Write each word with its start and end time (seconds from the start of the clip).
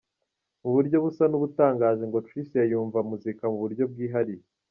Mu 0.61 0.69
buryo 0.75 0.97
busa 1.03 1.23
n’ubutangaje 1.29 2.03
ngo 2.07 2.17
Tricia 2.27 2.63
yumva 2.71 2.97
muzika 3.09 3.43
mu 3.51 3.57
buryo 3.63 3.83
bwihariye. 3.91 4.43